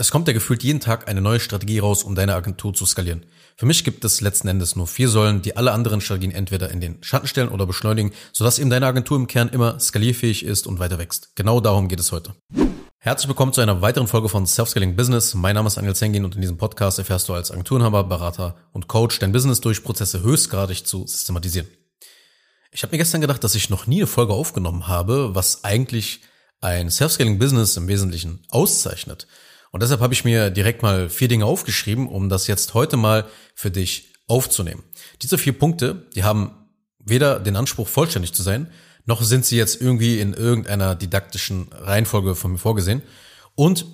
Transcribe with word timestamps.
Es 0.00 0.10
kommt 0.10 0.28
ja 0.28 0.32
gefühlt 0.32 0.62
jeden 0.62 0.80
Tag 0.80 1.08
eine 1.08 1.20
neue 1.20 1.40
Strategie 1.40 1.78
raus, 1.78 2.04
um 2.04 2.14
deine 2.14 2.34
Agentur 2.34 2.72
zu 2.72 2.86
skalieren. 2.86 3.26
Für 3.54 3.66
mich 3.66 3.84
gibt 3.84 4.02
es 4.02 4.22
letzten 4.22 4.48
Endes 4.48 4.74
nur 4.74 4.86
vier 4.86 5.10
Säulen, 5.10 5.42
die 5.42 5.58
alle 5.58 5.72
anderen 5.72 6.00
Strategien 6.00 6.30
entweder 6.30 6.70
in 6.70 6.80
den 6.80 7.04
Schatten 7.04 7.26
stellen 7.26 7.50
oder 7.50 7.66
beschleunigen, 7.66 8.14
sodass 8.32 8.58
eben 8.58 8.70
deine 8.70 8.86
Agentur 8.86 9.18
im 9.18 9.26
Kern 9.26 9.50
immer 9.50 9.78
skalierfähig 9.78 10.42
ist 10.42 10.66
und 10.66 10.78
weiter 10.78 10.98
wächst. 10.98 11.32
Genau 11.34 11.60
darum 11.60 11.88
geht 11.88 12.00
es 12.00 12.12
heute. 12.12 12.34
Herzlich 12.96 13.28
willkommen 13.28 13.52
zu 13.52 13.60
einer 13.60 13.82
weiteren 13.82 14.06
Folge 14.06 14.30
von 14.30 14.46
Self-Scaling 14.46 14.96
Business. 14.96 15.34
Mein 15.34 15.54
Name 15.54 15.66
ist 15.66 15.76
Angel 15.76 15.94
Zengin 15.94 16.24
und 16.24 16.34
in 16.34 16.40
diesem 16.40 16.56
Podcast 16.56 16.98
erfährst 16.98 17.28
du 17.28 17.34
als 17.34 17.50
Agenturenhaber, 17.50 18.02
Berater 18.04 18.56
und 18.72 18.88
Coach 18.88 19.18
dein 19.18 19.32
Business 19.32 19.60
durch 19.60 19.84
Prozesse 19.84 20.22
höchstgradig 20.22 20.86
zu 20.86 21.06
systematisieren. 21.06 21.68
Ich 22.72 22.82
habe 22.82 22.92
mir 22.92 22.98
gestern 22.98 23.20
gedacht, 23.20 23.44
dass 23.44 23.54
ich 23.54 23.68
noch 23.68 23.86
nie 23.86 23.98
eine 23.98 24.06
Folge 24.06 24.32
aufgenommen 24.32 24.88
habe, 24.88 25.34
was 25.34 25.62
eigentlich 25.62 26.22
ein 26.62 26.90
Self-Scaling 26.90 27.38
Business 27.38 27.76
im 27.76 27.86
Wesentlichen 27.86 28.40
auszeichnet. 28.48 29.26
Und 29.70 29.82
deshalb 29.82 30.00
habe 30.00 30.14
ich 30.14 30.24
mir 30.24 30.50
direkt 30.50 30.82
mal 30.82 31.08
vier 31.08 31.28
Dinge 31.28 31.46
aufgeschrieben, 31.46 32.08
um 32.08 32.28
das 32.28 32.46
jetzt 32.46 32.74
heute 32.74 32.96
mal 32.96 33.26
für 33.54 33.70
dich 33.70 34.12
aufzunehmen. 34.26 34.82
Diese 35.22 35.38
vier 35.38 35.52
Punkte, 35.52 36.06
die 36.14 36.24
haben 36.24 36.52
weder 36.98 37.40
den 37.40 37.56
Anspruch, 37.56 37.88
vollständig 37.88 38.32
zu 38.32 38.42
sein, 38.42 38.70
noch 39.06 39.22
sind 39.22 39.44
sie 39.44 39.56
jetzt 39.56 39.80
irgendwie 39.80 40.20
in 40.20 40.34
irgendeiner 40.34 40.94
didaktischen 40.94 41.68
Reihenfolge 41.72 42.34
von 42.34 42.52
mir 42.52 42.58
vorgesehen. 42.58 43.02
Und 43.54 43.86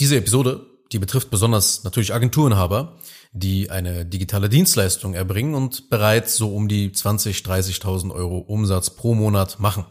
diese 0.00 0.16
Episode, 0.16 0.66
die 0.92 0.98
betrifft 0.98 1.30
besonders 1.30 1.84
natürlich 1.84 2.14
Agenturenhaber, 2.14 2.98
die 3.32 3.70
eine 3.70 4.06
digitale 4.06 4.48
Dienstleistung 4.48 5.14
erbringen 5.14 5.54
und 5.54 5.90
bereits 5.90 6.36
so 6.36 6.54
um 6.54 6.68
die 6.68 6.92
20, 6.92 7.38
30.000 7.38 8.12
Euro 8.12 8.38
Umsatz 8.38 8.90
pro 8.90 9.14
Monat 9.14 9.58
machen. 9.60 9.84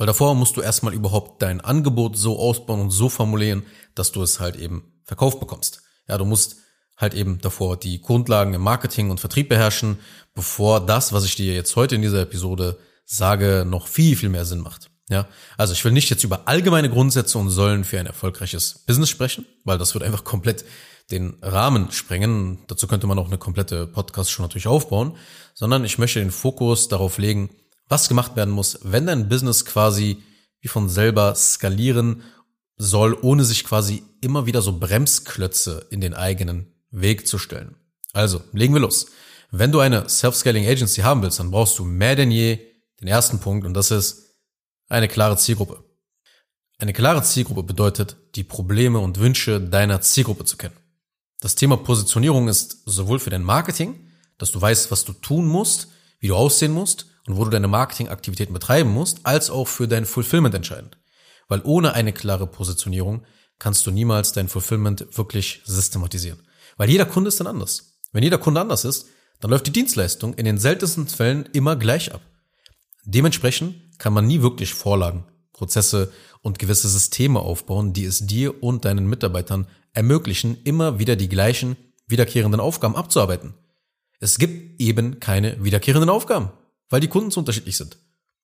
Weil 0.00 0.06
davor 0.06 0.34
musst 0.34 0.56
du 0.56 0.62
erstmal 0.62 0.94
überhaupt 0.94 1.42
dein 1.42 1.60
Angebot 1.60 2.16
so 2.16 2.38
ausbauen 2.38 2.80
und 2.80 2.90
so 2.90 3.10
formulieren, 3.10 3.64
dass 3.94 4.12
du 4.12 4.22
es 4.22 4.40
halt 4.40 4.56
eben 4.56 4.94
verkauft 5.04 5.40
bekommst. 5.40 5.82
Ja, 6.08 6.16
du 6.16 6.24
musst 6.24 6.56
halt 6.96 7.12
eben 7.12 7.38
davor 7.42 7.76
die 7.76 8.00
Grundlagen 8.00 8.54
im 8.54 8.62
Marketing 8.62 9.10
und 9.10 9.20
Vertrieb 9.20 9.50
beherrschen, 9.50 9.98
bevor 10.32 10.80
das, 10.80 11.12
was 11.12 11.26
ich 11.26 11.34
dir 11.34 11.52
jetzt 11.52 11.76
heute 11.76 11.96
in 11.96 12.00
dieser 12.00 12.22
Episode 12.22 12.78
sage, 13.04 13.66
noch 13.68 13.88
viel, 13.88 14.16
viel 14.16 14.30
mehr 14.30 14.46
Sinn 14.46 14.60
macht. 14.60 14.90
Ja, 15.10 15.28
also 15.58 15.74
ich 15.74 15.84
will 15.84 15.92
nicht 15.92 16.08
jetzt 16.08 16.24
über 16.24 16.48
allgemeine 16.48 16.88
Grundsätze 16.88 17.36
und 17.36 17.50
Säulen 17.50 17.84
für 17.84 18.00
ein 18.00 18.06
erfolgreiches 18.06 18.78
Business 18.86 19.10
sprechen, 19.10 19.44
weil 19.64 19.76
das 19.76 19.92
wird 19.92 20.02
einfach 20.02 20.24
komplett 20.24 20.64
den 21.10 21.36
Rahmen 21.42 21.92
sprengen. 21.92 22.60
Dazu 22.68 22.86
könnte 22.86 23.06
man 23.06 23.18
auch 23.18 23.26
eine 23.26 23.36
komplette 23.36 23.86
Podcast 23.86 24.30
schon 24.30 24.46
natürlich 24.46 24.66
aufbauen, 24.66 25.18
sondern 25.52 25.84
ich 25.84 25.98
möchte 25.98 26.20
den 26.20 26.30
Fokus 26.30 26.88
darauf 26.88 27.18
legen, 27.18 27.50
was 27.90 28.08
gemacht 28.08 28.36
werden 28.36 28.54
muss, 28.54 28.78
wenn 28.82 29.06
dein 29.06 29.28
Business 29.28 29.66
quasi 29.66 30.22
wie 30.60 30.68
von 30.68 30.88
selber 30.88 31.34
skalieren 31.34 32.22
soll, 32.76 33.18
ohne 33.20 33.44
sich 33.44 33.64
quasi 33.64 34.02
immer 34.20 34.46
wieder 34.46 34.62
so 34.62 34.78
Bremsklötze 34.78 35.86
in 35.90 36.00
den 36.00 36.14
eigenen 36.14 36.72
Weg 36.90 37.26
zu 37.26 37.36
stellen. 37.36 37.76
Also, 38.12 38.42
legen 38.52 38.74
wir 38.74 38.80
los. 38.80 39.06
Wenn 39.50 39.72
du 39.72 39.80
eine 39.80 40.08
Self-Scaling 40.08 40.66
Agency 40.66 41.02
haben 41.02 41.22
willst, 41.22 41.40
dann 41.40 41.50
brauchst 41.50 41.78
du 41.78 41.84
mehr 41.84 42.16
denn 42.16 42.30
je 42.30 42.58
den 43.00 43.08
ersten 43.08 43.40
Punkt 43.40 43.66
und 43.66 43.74
das 43.74 43.90
ist 43.90 44.36
eine 44.88 45.08
klare 45.08 45.36
Zielgruppe. 45.36 45.84
Eine 46.78 46.92
klare 46.92 47.22
Zielgruppe 47.22 47.62
bedeutet, 47.62 48.16
die 48.34 48.44
Probleme 48.44 49.00
und 49.00 49.18
Wünsche 49.18 49.60
deiner 49.60 50.00
Zielgruppe 50.00 50.44
zu 50.44 50.56
kennen. 50.56 50.76
Das 51.40 51.54
Thema 51.54 51.76
Positionierung 51.76 52.48
ist 52.48 52.82
sowohl 52.86 53.18
für 53.18 53.30
dein 53.30 53.42
Marketing, 53.42 54.08
dass 54.38 54.52
du 54.52 54.60
weißt, 54.60 54.90
was 54.90 55.04
du 55.04 55.12
tun 55.12 55.46
musst, 55.46 55.88
wie 56.20 56.28
du 56.28 56.36
aussehen 56.36 56.72
musst, 56.72 57.09
und 57.30 57.36
wo 57.36 57.44
du 57.44 57.50
deine 57.50 57.68
Marketingaktivitäten 57.68 58.52
betreiben 58.52 58.90
musst, 58.90 59.20
als 59.24 59.50
auch 59.50 59.68
für 59.68 59.86
dein 59.86 60.04
Fulfillment 60.04 60.54
entscheidend. 60.54 60.98
Weil 61.46 61.62
ohne 61.64 61.94
eine 61.94 62.12
klare 62.12 62.46
Positionierung 62.46 63.22
kannst 63.60 63.86
du 63.86 63.92
niemals 63.92 64.32
dein 64.32 64.48
Fulfillment 64.48 65.16
wirklich 65.16 65.62
systematisieren. 65.64 66.40
Weil 66.76 66.90
jeder 66.90 67.06
Kunde 67.06 67.28
ist 67.28 67.38
dann 67.38 67.46
anders. 67.46 67.98
Wenn 68.12 68.24
jeder 68.24 68.38
Kunde 68.38 68.60
anders 68.60 68.84
ist, 68.84 69.06
dann 69.38 69.50
läuft 69.50 69.66
die 69.68 69.72
Dienstleistung 69.72 70.34
in 70.34 70.44
den 70.44 70.58
seltensten 70.58 71.06
Fällen 71.06 71.48
immer 71.52 71.76
gleich 71.76 72.12
ab. 72.12 72.20
Dementsprechend 73.04 73.98
kann 73.98 74.12
man 74.12 74.26
nie 74.26 74.42
wirklich 74.42 74.74
Vorlagen, 74.74 75.24
Prozesse 75.52 76.12
und 76.42 76.58
gewisse 76.58 76.88
Systeme 76.88 77.40
aufbauen, 77.40 77.92
die 77.92 78.04
es 78.04 78.26
dir 78.26 78.62
und 78.62 78.84
deinen 78.84 79.08
Mitarbeitern 79.08 79.68
ermöglichen, 79.92 80.58
immer 80.64 80.98
wieder 80.98 81.14
die 81.14 81.28
gleichen 81.28 81.76
wiederkehrenden 82.06 82.60
Aufgaben 82.60 82.96
abzuarbeiten. 82.96 83.54
Es 84.18 84.38
gibt 84.38 84.80
eben 84.80 85.20
keine 85.20 85.62
wiederkehrenden 85.62 86.10
Aufgaben 86.10 86.50
weil 86.90 87.00
die 87.00 87.08
Kunden 87.08 87.30
so 87.30 87.40
unterschiedlich 87.40 87.76
sind. 87.76 87.96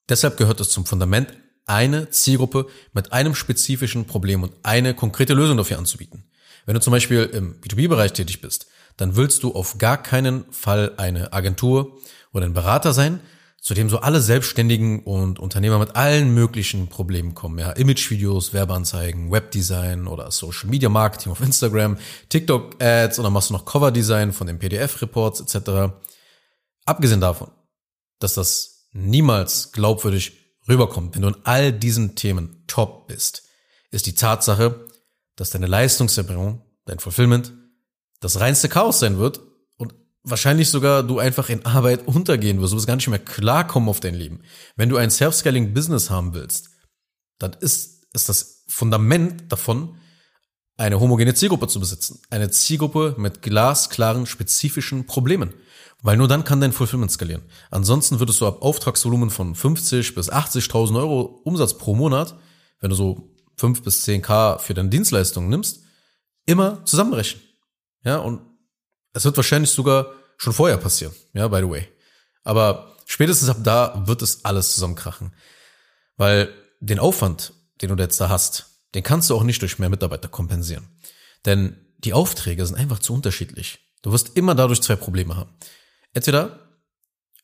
Deshalb 0.09 0.37
gehört 0.37 0.61
es 0.61 0.71
zum 0.71 0.87
Fundament, 0.87 1.35
eine 1.67 2.11
Zielgruppe 2.11 2.69
mit 2.93 3.13
einem 3.13 3.35
spezifischen 3.35 4.07
Problem 4.07 4.45
und 4.45 4.53
eine 4.63 4.95
konkrete 4.95 5.35
Lösung 5.35 5.57
dafür 5.57 5.79
anzubieten. 5.79 6.25
Wenn 6.65 6.75
du 6.75 6.81
zum 6.81 6.93
Beispiel 6.93 7.25
im 7.25 7.61
B2B-Bereich 7.61 8.13
tätig 8.13 8.41
bist, 8.41 8.67
dann 8.97 9.17
willst 9.17 9.43
du 9.43 9.55
auf 9.55 9.79
gar 9.79 10.01
keinen 10.03 10.51
Fall 10.53 10.95
eine 10.97 11.33
Agentur 11.33 11.99
oder 12.33 12.47
ein 12.47 12.55
Berater 12.55 12.93
sein, 12.93 13.21
zu 13.61 13.75
dem 13.75 13.89
so 13.89 13.99
alle 13.99 14.21
Selbstständigen 14.21 15.03
und 15.03 15.41
Unternehmer 15.41 15.81
mit 15.81 15.97
allen 15.97 16.33
möglichen 16.33 16.89
Problemen 16.89 17.35
kommen. 17.35 17.59
Ja, 17.59 17.73
Imagevideos, 17.73 18.53
Werbeanzeigen, 18.53 19.33
Webdesign 19.33 20.07
oder 20.07 20.31
Social 20.31 20.71
Media 20.71 20.89
Marketing 20.89 21.33
auf 21.33 21.41
Instagram, 21.41 21.99
TikTok 22.29 22.81
Ads 22.81 23.19
oder 23.19 23.31
machst 23.31 23.51
du 23.51 23.55
noch 23.55 23.65
Cover 23.65 23.91
Design 23.91 24.33
von 24.33 24.47
den 24.47 24.61
PDF 24.61 25.03
Reports 25.03 25.41
etc. 25.41 25.93
Abgesehen 26.85 27.21
davon 27.21 27.51
dass 28.19 28.35
das 28.35 28.89
niemals 28.93 29.73
glaubwürdig 29.73 30.47
rüberkommt, 30.69 31.15
wenn 31.15 31.23
du 31.23 31.29
in 31.29 31.37
all 31.45 31.73
diesen 31.73 32.15
Themen 32.17 32.65
top 32.67 33.07
bist, 33.09 33.45
ist 33.91 34.07
die 34.07 34.15
Tatsache, 34.15 34.87
dass 35.37 35.51
deine 35.51 35.67
Leistungserbringung, 35.67 36.63
dein 36.87 36.99
Fulfillment, 36.99 37.53
das 38.21 38.41
reinste 38.41 38.69
Chaos 38.69 38.99
sein 38.99 39.19
wird 39.19 39.41
und 39.77 39.95
wahrscheinlich 40.23 40.71
sogar 40.71 41.03
du 41.03 41.19
einfach 41.19 41.49
in 41.51 41.65
Arbeit 41.67 42.07
untergehen 42.07 42.61
wirst. 42.61 42.73
Du 42.73 42.77
wirst 42.77 42.87
gar 42.87 42.97
nicht 42.97 43.09
mehr 43.09 43.19
klarkommen 43.19 43.89
auf 43.89 44.01
dein 44.01 44.15
Leben. 44.15 44.41
Wenn 44.77 44.89
du 44.89 44.97
ein 44.97 45.11
Self-Scaling 45.11 45.75
Business 45.75 46.11
haben 46.11 46.35
willst, 46.35 46.71
dann 47.39 47.53
ist, 47.61 48.07
ist 48.15 48.29
das 48.29 48.65
Fundament 48.67 49.53
davon, 49.53 49.99
eine 50.77 51.01
homogene 51.01 51.35
Zielgruppe 51.35 51.69
zu 51.69 51.81
besitzen. 51.81 52.21
Eine 52.31 52.51
Zielgruppe 52.51 53.15
mit 53.19 53.43
glasklaren, 53.43 54.27
spezifischen 54.27 55.07
Problemen. 55.07 55.55
Weil 56.03 56.19
nur 56.19 56.29
dann 56.29 56.45
kann 56.45 56.61
dein 56.61 56.73
Fulfillment 56.73 57.11
skalieren. 57.11 57.43
Ansonsten 57.71 58.21
würdest 58.21 58.41
du 58.41 58.47
ab 58.47 58.63
Auftragsvolumen 58.63 59.31
von 59.31 59.55
50 59.55 60.15
bis 60.15 60.31
80.000 60.31 60.99
Euro 60.99 61.41
Umsatz 61.45 61.79
pro 61.79 61.95
Monat, 61.95 62.39
wenn 62.81 62.91
du 62.91 62.97
so 62.97 63.35
5 63.57 63.83
bis 63.83 64.05
10k 64.05 64.59
für 64.59 64.75
deine 64.75 64.91
Dienstleistungen 64.91 65.49
nimmst, 65.49 65.81
immer 66.45 66.85
zusammenbrechen. 66.85 67.41
Ja, 68.05 68.19
und 68.19 68.41
es 69.15 69.25
wird 69.25 69.37
wahrscheinlich 69.37 69.71
sogar 69.71 70.13
schon 70.37 70.53
vorher 70.53 70.77
passieren. 70.77 71.15
Ja, 71.33 71.49
by 71.49 71.59
the 71.59 71.71
way. 71.71 71.89
Aber 72.45 72.95
spätestens 73.07 73.49
ab 73.49 73.59
da 73.65 74.03
wird 74.07 74.21
es 74.21 74.45
alles 74.45 74.75
zusammenkrachen. 74.75 75.35
Weil 76.17 76.53
den 76.81 76.99
Aufwand, 76.99 77.55
den 77.81 77.95
du 77.95 78.03
jetzt 78.03 78.21
da 78.21 78.29
hast, 78.29 78.76
den 78.97 79.03
kannst 79.03 79.29
du 79.29 79.35
auch 79.35 79.43
nicht 79.43 79.61
durch 79.61 79.79
mehr 79.79 79.91
Mitarbeiter 79.91 80.27
kompensieren. 80.27 80.89
Denn 81.45 81.77
die 81.99 82.15
Aufträge 82.15 82.65
sind 82.65 82.77
einfach 82.77 82.99
zu 82.99 83.13
unterschiedlich. 83.13 83.79
Du 84.01 84.11
wirst 84.11 84.39
immer 84.39 84.55
dadurch 84.55 84.81
zwei 84.81 84.97
Probleme 84.97 85.37
haben. 85.37 85.51
Entweder 86.15 86.61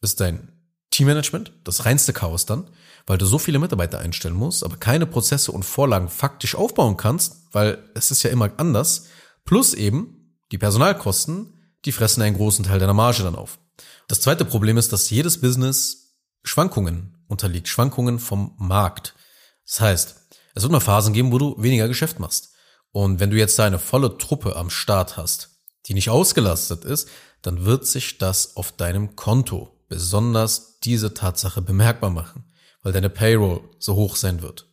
ist 0.01 0.19
dein 0.21 0.49
Teammanagement 0.91 1.53
das 1.65 1.85
reinste 1.85 2.15
Chaos 2.15 2.47
dann, 2.47 2.71
weil 3.07 3.19
du 3.19 3.27
so 3.27 3.39
viele 3.39 3.59
Mitarbeiter 3.59 3.99
einstellen 3.99 4.35
musst, 4.35 4.65
aber 4.65 4.79
keine 4.79 5.05
Prozesse 5.05 5.53
und 5.53 5.65
Vorlagen 5.65 6.09
faktisch 6.09 6.55
aufbauen 6.55 6.97
kannst, 6.97 7.43
weil 7.53 7.91
es 7.95 8.11
ist 8.11 8.23
ja 8.23 8.31
immer 8.31 8.51
anders, 8.57 9.09
plus 9.45 9.75
eben 9.75 10.39
die 10.53 10.59
Personalkosten, 10.59 11.77
die 11.85 11.93
fressen 11.93 12.23
einen 12.23 12.37
großen 12.37 12.65
Teil 12.65 12.79
deiner 12.79 12.95
Marge 12.95 13.25
dann 13.25 13.37
auf. 13.37 13.59
Das 14.09 14.23
zweite 14.23 14.47
Problem 14.47 14.79
ist, 14.79 14.91
dass 14.91 15.11
jedes 15.11 15.39
Business 15.43 16.15
Schwankungen 16.45 17.23
unterliegt, 17.29 17.69
Schwankungen 17.69 18.19
vom 18.19 18.55
Markt. 18.57 19.15
Das 19.67 19.81
heißt, 19.83 20.17
es 20.55 20.63
wird 20.63 20.73
mal 20.73 20.81
Phasen 20.81 21.13
geben, 21.13 21.33
wo 21.33 21.39
du 21.39 21.55
weniger 21.63 21.89
Geschäft 21.89 22.19
machst. 22.19 22.53
Und 22.91 23.21
wenn 23.21 23.31
du 23.31 23.37
jetzt 23.37 23.59
da 23.59 23.65
eine 23.65 23.79
volle 23.79 24.19
Truppe 24.19 24.57
am 24.57 24.71
Start 24.71 25.17
hast, 25.17 25.61
die 25.87 25.95
nicht 25.95 26.11
ausgelastet 26.11 26.85
ist, 26.85 27.09
dann 27.41 27.65
wird 27.65 27.87
sich 27.87 28.19
das 28.19 28.57
auf 28.57 28.73
deinem 28.73 29.17
Konto 29.17 29.85
besonders 29.89 30.79
diese 30.81 31.15
Tatsache 31.15 31.61
bemerkbar 31.61 32.11
machen, 32.11 32.45
weil 32.83 32.93
deine 32.93 33.11
Payroll 33.11 33.63
so 33.79 33.95
hoch 33.95 34.17
sein 34.17 34.43
wird. 34.43 34.67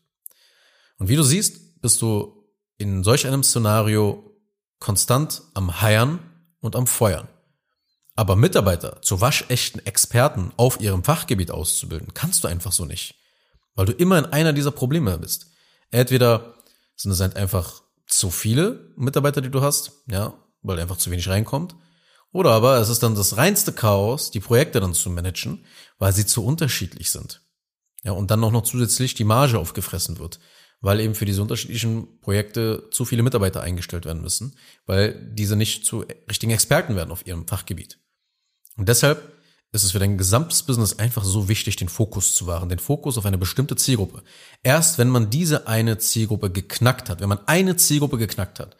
Und 0.97 1.07
wie 1.07 1.15
du 1.15 1.23
siehst, 1.23 1.81
bist 1.81 2.01
du 2.01 2.45
in 2.77 3.03
solch 3.03 3.25
einem 3.25 3.43
Szenario 3.43 4.37
konstant 4.79 5.41
am 5.53 5.81
Heiern 5.81 6.19
und 6.59 6.75
am 6.75 6.87
Feuern. 6.87 7.27
Aber 8.15 8.35
Mitarbeiter 8.35 9.01
zu 9.01 9.21
waschechten 9.21 9.85
Experten 9.85 10.51
auf 10.57 10.81
ihrem 10.81 11.03
Fachgebiet 11.03 11.51
auszubilden, 11.51 12.13
kannst 12.13 12.43
du 12.43 12.47
einfach 12.47 12.73
so 12.73 12.85
nicht. 12.85 13.15
Weil 13.75 13.85
du 13.85 13.93
immer 13.93 14.17
in 14.19 14.25
einer 14.25 14.51
dieser 14.51 14.71
Probleme 14.71 15.17
bist. 15.17 15.47
Entweder 15.91 16.55
sind 16.95 17.11
es 17.11 17.19
halt 17.19 17.35
einfach 17.35 17.81
zu 18.07 18.31
viele 18.31 18.93
Mitarbeiter, 18.95 19.41
die 19.41 19.51
du 19.51 19.61
hast, 19.61 20.03
ja, 20.07 20.33
weil 20.61 20.79
einfach 20.79 20.97
zu 20.97 21.11
wenig 21.11 21.29
reinkommt. 21.29 21.75
Oder 22.31 22.51
aber 22.51 22.77
es 22.77 22.89
ist 22.89 23.01
dann 23.01 23.15
das 23.15 23.37
reinste 23.37 23.73
Chaos, 23.73 24.31
die 24.31 24.39
Projekte 24.39 24.79
dann 24.79 24.93
zu 24.93 25.09
managen, 25.09 25.65
weil 25.97 26.13
sie 26.13 26.25
zu 26.25 26.45
unterschiedlich 26.45 27.09
sind. 27.09 27.41
Ja, 28.03 28.11
und 28.13 28.29
dann 28.31 28.43
auch 28.43 28.51
noch 28.51 28.63
zusätzlich 28.63 29.13
die 29.13 29.23
Marge 29.23 29.59
aufgefressen 29.59 30.19
wird. 30.19 30.39
weil 30.81 30.99
eben 31.01 31.15
für 31.15 31.25
diese 31.25 31.41
unterschiedlichen 31.41 32.19
Projekte 32.21 32.87
zu 32.91 33.03
viele 33.05 33.23
Mitarbeiter 33.23 33.61
eingestellt 33.61 34.05
werden 34.05 34.21
müssen, 34.21 34.55
weil 34.85 35.31
diese 35.33 35.55
nicht 35.55 35.85
zu 35.85 36.05
richtigen 36.29 36.53
Experten 36.53 36.95
werden 36.95 37.11
auf 37.11 37.25
ihrem 37.27 37.47
Fachgebiet. 37.47 37.99
Und 38.77 38.87
deshalb 38.87 39.33
ist 39.71 39.83
es 39.83 39.91
für 39.91 39.99
dein 39.99 40.17
gesamtes 40.17 40.63
Business 40.63 40.97
einfach 40.97 41.23
so 41.23 41.47
wichtig, 41.47 41.75
den 41.75 41.89
Fokus 41.89 42.33
zu 42.33 42.47
wahren, 42.47 42.69
den 42.69 42.79
Fokus 42.79 43.17
auf 43.17 43.25
eine 43.25 43.37
bestimmte 43.37 43.75
Zielgruppe. 43.75 44.23
Erst 44.63 44.97
wenn 44.97 45.09
man 45.09 45.29
diese 45.29 45.67
eine 45.67 45.99
Zielgruppe 45.99 46.51
geknackt 46.51 47.09
hat, 47.09 47.21
wenn 47.21 47.29
man 47.29 47.47
eine 47.47 47.75
Zielgruppe 47.75 48.17
geknackt 48.17 48.59
hat, 48.59 48.75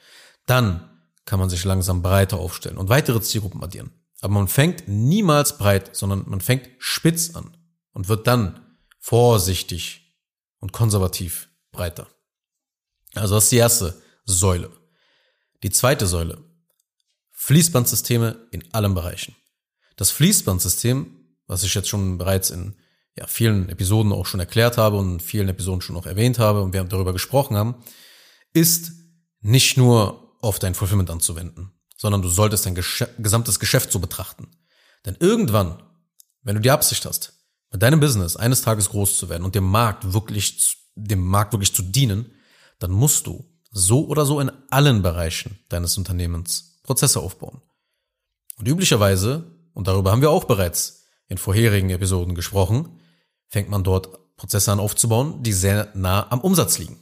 dann 0.46 0.90
kann 1.26 1.40
man 1.40 1.50
sich 1.50 1.64
langsam 1.64 2.02
breiter 2.02 2.38
aufstellen 2.38 2.78
und 2.78 2.90
weitere 2.90 3.22
Zielgruppen 3.22 3.64
addieren. 3.64 3.92
Aber 4.22 4.34
man 4.34 4.48
fängt 4.48 4.88
niemals 4.88 5.58
breit, 5.58 5.96
sondern 5.96 6.24
man 6.28 6.42
fängt 6.42 6.68
spitz 6.80 7.36
an 7.36 7.56
und 7.94 8.10
wird 8.10 8.26
dann 8.26 8.76
vorsichtig 9.00 10.18
und 10.60 10.72
konservativ 10.72 11.50
breiter. 11.72 12.08
Also 13.14 13.36
das 13.36 13.46
ist 13.46 13.52
die 13.52 13.58
erste 13.58 14.02
Säule. 14.26 14.72
Die 15.64 15.70
zweite 15.70 16.08
Säule. 16.08 16.44
Fließbandsysteme 17.32 18.48
in 18.52 18.74
allen 18.74 18.94
Bereichen. 18.94 19.36
Das 20.00 20.12
Fließbandsystem, 20.12 21.08
was 21.46 21.64
ich 21.64 21.76
jetzt 21.76 21.90
schon 21.90 22.18
bereits 22.18 22.52
in 22.52 22.74
ja, 23.18 23.28
vielen 23.28 23.68
Episoden 23.68 24.14
auch 24.14 24.26
schon 24.26 24.40
erklärt 24.40 24.78
habe 24.78 24.96
und 24.96 25.12
in 25.12 25.20
vielen 25.20 25.50
Episoden 25.50 25.82
schon 25.82 25.98
auch 25.98 26.06
erwähnt 26.06 26.40
habe 26.40 26.62
und 26.62 26.72
wir 26.72 26.82
darüber 26.86 27.12
gesprochen 27.12 27.58
haben, 27.58 27.76
ist 28.54 28.94
nicht 29.42 29.76
nur 29.76 30.38
auf 30.40 30.58
dein 30.58 30.74
Fulfillment 30.74 31.10
anzuwenden, 31.10 31.74
sondern 31.98 32.22
du 32.22 32.30
solltest 32.30 32.66
dein 32.66 32.76
Gesch 32.76 33.04
gesamtes 33.18 33.60
Geschäft 33.60 33.92
so 33.92 34.00
betrachten. 34.00 34.48
Denn 35.06 35.18
irgendwann, 35.20 35.84
wenn 36.44 36.56
du 36.56 36.62
die 36.62 36.72
Absicht 36.72 37.06
hast, 37.06 37.34
mit 37.70 37.82
deinem 37.82 38.00
Business 38.00 38.38
eines 38.38 38.62
Tages 38.62 38.92
groß 38.92 39.18
zu 39.18 39.28
werden 39.28 39.44
und 39.44 39.54
dem 39.54 39.66
Markt 39.66 40.14
wirklich, 40.14 40.78
dem 40.96 41.28
Markt 41.28 41.52
wirklich 41.52 41.76
zu 41.76 41.82
dienen, 41.82 42.32
dann 42.80 42.92
musst 42.92 43.28
du 43.28 43.52
so 43.70 44.08
oder 44.08 44.26
so 44.26 44.40
in 44.40 44.50
allen 44.70 45.02
Bereichen 45.02 45.60
deines 45.68 45.98
Unternehmens 45.98 46.80
Prozesse 46.84 47.20
aufbauen. 47.20 47.62
Und 48.56 48.66
üblicherweise 48.66 49.59
und 49.80 49.88
darüber 49.88 50.12
haben 50.12 50.20
wir 50.22 50.30
auch 50.30 50.44
bereits 50.44 51.06
in 51.30 51.38
vorherigen 51.38 51.90
Episoden 51.90 52.36
gesprochen, 52.36 53.00
fängt 53.48 53.70
man 53.70 53.82
dort 53.82 54.36
Prozesse 54.36 54.74
an 54.74 54.80
aufzubauen, 54.82 55.42
die 55.42 55.54
sehr 55.54 55.90
nah 55.96 56.30
am 56.34 56.42
Umsatz 56.42 56.80
liegen. 56.80 57.00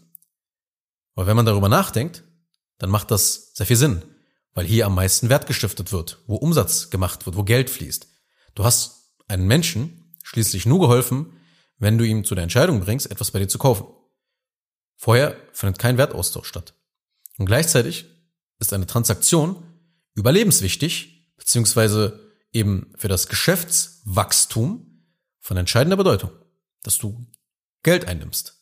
Aber 1.15 1.25
wenn 1.25 1.35
man 1.35 1.47
darüber 1.47 1.69
nachdenkt, 1.69 2.24
dann 2.77 2.91
macht 2.91 3.09
das 3.09 3.56
sehr 3.56 3.65
viel 3.65 3.77
Sinn, 3.77 4.03
weil 4.53 4.68
hier 4.68 4.85
am 4.85 4.94
meisten 4.94 5.27
Wert 5.27 5.47
gestiftet 5.47 5.91
wird, 5.91 6.19
wo 6.27 6.35
Umsatz 6.35 6.91
gemacht 6.91 7.25
wird, 7.25 7.35
wo 7.35 7.44
Geld 7.44 7.71
fließt. 7.71 8.09
Du 8.53 8.63
hast 8.63 9.15
einen 9.27 9.47
Menschen 9.47 10.15
schließlich 10.21 10.68
nur 10.68 10.80
geholfen, 10.80 11.33
wenn 11.80 11.97
du 11.97 12.03
ihm 12.03 12.25
zu 12.25 12.35
der 12.35 12.44
Entscheidung 12.44 12.81
bringst, 12.81 13.09
etwas 13.09 13.31
bei 13.31 13.39
dir 13.39 13.47
zu 13.47 13.57
kaufen. 13.57 13.88
Vorher 14.97 15.35
findet 15.51 15.80
kein 15.80 15.97
Wertaustausch 15.97 16.47
statt. 16.47 16.75
Und 17.39 17.47
gleichzeitig 17.47 18.06
ist 18.59 18.71
eine 18.71 18.85
Transaktion 18.85 19.63
überlebenswichtig, 20.13 21.33
beziehungsweise 21.38 22.26
eben 22.57 22.92
für 22.95 23.07
das 23.07 23.27
Geschäftswachstum 23.27 25.04
von 25.39 25.57
entscheidender 25.57 25.98
Bedeutung, 25.98 26.31
dass 26.83 26.98
du 26.98 27.25
Geld 27.83 28.06
einnimmst. 28.06 28.56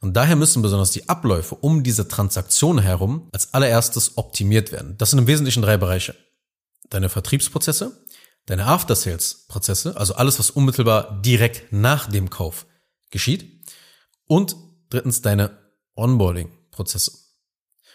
Und 0.00 0.14
daher 0.14 0.36
müssen 0.36 0.62
besonders 0.62 0.90
die 0.90 1.08
Abläufe 1.08 1.54
um 1.54 1.82
diese 1.82 2.06
Transaktion 2.06 2.78
herum 2.78 3.28
als 3.32 3.54
allererstes 3.54 4.16
optimiert 4.16 4.70
werden. 4.70 4.96
Das 4.98 5.10
sind 5.10 5.18
im 5.18 5.26
Wesentlichen 5.26 5.62
drei 5.62 5.76
Bereiche. 5.76 6.14
Deine 6.90 7.08
Vertriebsprozesse, 7.08 8.04
deine 8.46 8.66
After-Sales-Prozesse, 8.66 9.96
also 9.96 10.14
alles, 10.14 10.38
was 10.38 10.50
unmittelbar 10.50 11.20
direkt 11.22 11.72
nach 11.72 12.08
dem 12.08 12.30
Kauf 12.30 12.66
geschieht. 13.10 13.66
Und 14.26 14.56
drittens 14.90 15.22
deine 15.22 15.58
Onboarding-Prozesse. 15.96 17.12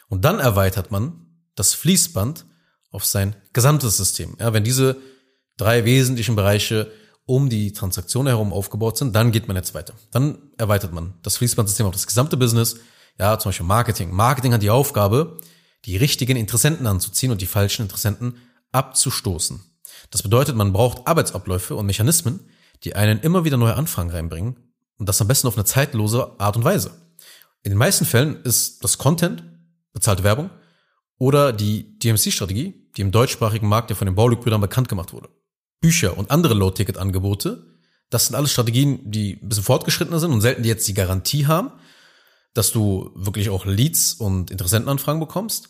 Und 0.10 0.26
dann 0.26 0.40
erweitert 0.40 0.92
man 0.92 1.26
das 1.56 1.74
Fließband 1.74 2.46
auf 2.92 3.06
sein 3.06 3.36
gesamtes 3.54 3.98
System. 3.98 4.36
Ja, 4.40 4.54
wenn 4.54 4.64
diese 4.64 4.98
drei 5.58 5.86
wesentlichen 5.86 6.36
Bereiche 6.36 6.92
um 7.26 7.50
die 7.50 7.72
Transaktion 7.72 8.28
herum 8.28 8.52
aufgebaut 8.52 8.98
sind, 8.98 9.16
dann 9.16 9.32
geht 9.32 9.48
man 9.48 9.56
jetzt 9.56 9.74
weiter. 9.74 9.94
Dann 10.12 10.38
erweitert 10.58 10.94
man 10.94 11.14
das 11.24 11.38
Fließbandsystem 11.38 11.86
auf 11.86 11.94
das 11.94 12.08
gesamte 12.08 12.38
Business. 12.38 12.78
Ja, 13.18 13.38
zum 13.40 13.50
Beispiel 13.50 13.66
Marketing. 13.66 14.12
Marketing 14.12 14.54
hat 14.54 14.62
die 14.62 14.70
Aufgabe, 14.70 15.38
die 15.86 15.98
richtigen 15.98 16.36
Interessenten 16.36 16.88
anzuziehen 16.88 17.32
und 17.32 17.42
die 17.42 17.46
falschen 17.46 17.84
Interessenten 17.84 18.38
abzustoßen. 18.72 19.62
Das 20.12 20.24
bedeutet, 20.24 20.56
man 20.56 20.74
braucht 20.74 21.08
Arbeitsabläufe 21.08 21.76
und 21.76 21.86
Mechanismen, 21.86 22.42
die 22.84 22.96
einen 22.96 23.20
immer 23.20 23.46
wieder 23.46 23.58
neue 23.58 23.76
Anfragen 23.76 24.10
reinbringen 24.10 24.58
und 24.98 25.08
das 25.08 25.22
am 25.22 25.28
besten 25.28 25.48
auf 25.48 25.56
eine 25.56 25.66
zeitlose 25.66 26.40
Art 26.40 26.58
und 26.58 26.64
Weise. 26.64 26.92
In 27.64 27.72
den 27.72 27.78
meisten 27.78 28.06
Fällen 28.06 28.42
ist 28.44 28.84
das 28.84 28.98
Content, 28.98 29.44
bezahlte 29.94 30.24
Werbung 30.24 30.50
oder 31.18 31.54
die 31.54 31.98
DMC-Strategie, 32.00 32.90
die 32.98 33.02
im 33.02 33.12
deutschsprachigen 33.12 33.68
Markt 33.68 33.90
ja 33.90 33.96
von 33.96 34.06
den 34.06 34.16
Baulig-Brüdern 34.16 34.60
bekannt 34.60 34.90
gemacht 34.90 35.14
wurde. 35.14 35.30
Bücher 35.84 36.18
und 36.18 36.32
andere 36.32 36.54
Low-Ticket-Angebote, 36.54 37.62
das 38.10 38.28
sind 38.28 38.36
alles 38.36 38.54
Strategien, 38.54 39.12
die 39.12 39.38
ein 39.42 39.50
bisschen 39.50 39.66
fortgeschrittener 39.66 40.18
sind 40.18 40.32
und 40.32 40.40
selten 40.40 40.64
jetzt 40.64 40.88
die 40.88 40.94
Garantie 40.94 41.46
haben, 41.46 41.72
dass 42.54 42.72
du 42.72 43.12
wirklich 43.16 43.50
auch 43.50 43.66
Leads 43.66 44.14
und 44.14 44.50
Interessentenanfragen 44.50 45.20
bekommst. 45.20 45.70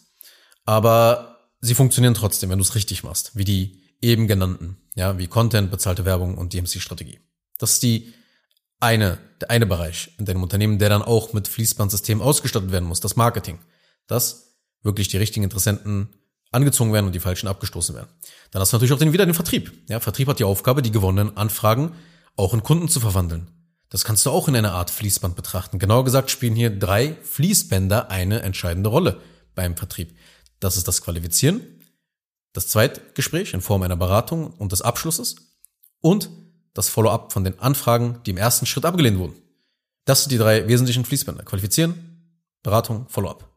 Aber 0.65 1.39
sie 1.61 1.73
funktionieren 1.73 2.13
trotzdem, 2.13 2.51
wenn 2.51 2.59
du 2.59 2.63
es 2.63 2.75
richtig 2.75 3.03
machst, 3.03 3.35
wie 3.35 3.43
die 3.43 3.81
eben 4.01 4.27
genannten, 4.27 4.77
ja, 4.93 5.17
wie 5.17 5.25
Content, 5.25 5.71
bezahlte 5.71 6.05
Werbung 6.05 6.37
und 6.37 6.53
DMC-Strategie. 6.53 7.19
Das 7.57 7.73
ist 7.73 7.83
die 7.83 8.13
eine, 8.79 9.17
der 9.41 9.49
eine 9.49 9.65
Bereich 9.65 10.11
in 10.19 10.25
deinem 10.25 10.43
Unternehmen, 10.43 10.77
der 10.77 10.89
dann 10.89 11.01
auch 11.01 11.33
mit 11.33 11.47
Fließbandsystemen 11.47 12.23
ausgestattet 12.23 12.71
werden 12.71 12.87
muss, 12.87 12.99
das 12.99 13.15
Marketing. 13.15 13.57
Dass 14.05 14.59
wirklich 14.83 15.07
die 15.07 15.17
richtigen 15.17 15.43
Interessenten 15.43 16.09
angezogen 16.53 16.93
werden 16.93 17.07
und 17.07 17.15
die 17.15 17.19
falschen 17.19 17.47
abgestoßen 17.47 17.95
werden. 17.95 18.09
Dann 18.51 18.61
hast 18.61 18.71
du 18.71 18.75
natürlich 18.75 18.93
auch 18.93 18.99
den, 18.99 19.13
wieder 19.13 19.25
den 19.25 19.33
Vertrieb. 19.33 19.71
Ja, 19.89 19.99
Vertrieb 19.99 20.27
hat 20.27 20.39
die 20.39 20.43
Aufgabe, 20.43 20.81
die 20.81 20.91
gewonnenen 20.91 21.35
Anfragen 21.37 21.93
auch 22.35 22.53
in 22.53 22.63
Kunden 22.63 22.87
zu 22.87 22.99
verwandeln. 22.99 23.47
Das 23.89 24.05
kannst 24.05 24.25
du 24.25 24.31
auch 24.31 24.47
in 24.47 24.55
einer 24.55 24.73
Art 24.73 24.89
Fließband 24.89 25.35
betrachten. 25.35 25.77
Genauer 25.77 26.03
gesagt 26.03 26.31
spielen 26.31 26.55
hier 26.55 26.71
drei 26.71 27.15
Fließbänder 27.21 28.09
eine 28.09 28.41
entscheidende 28.41 28.89
Rolle 28.89 29.19
beim 29.53 29.77
Vertrieb. 29.77 30.17
Das 30.59 30.77
ist 30.77 30.87
das 30.87 31.01
Qualifizieren, 31.01 31.61
das 32.53 32.67
Zweitgespräch 32.67 33.53
in 33.53 33.61
Form 33.61 33.83
einer 33.83 33.97
Beratung 33.97 34.51
und 34.53 34.71
des 34.71 34.81
Abschlusses 34.81 35.35
und 36.01 36.29
das 36.73 36.89
Follow-up 36.89 37.31
von 37.33 37.43
den 37.43 37.59
Anfragen, 37.59 38.19
die 38.25 38.31
im 38.31 38.37
ersten 38.37 38.65
Schritt 38.65 38.85
abgelehnt 38.85 39.19
wurden. 39.19 39.35
Das 40.05 40.23
sind 40.23 40.31
die 40.31 40.37
drei 40.37 40.67
wesentlichen 40.67 41.05
Fließbänder. 41.05 41.43
Qualifizieren, 41.43 42.39
Beratung, 42.63 43.07
Follow-up. 43.09 43.47